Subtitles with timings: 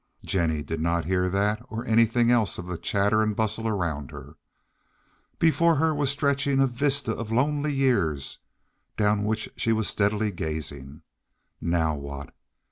[0.25, 4.35] Jennie did not hear that or anything else of the chatter and bustle around her.
[5.37, 8.39] Before her was stretching a vista of lonely years
[8.97, 11.03] down which she was steadily gazing.
[11.61, 12.33] Now what?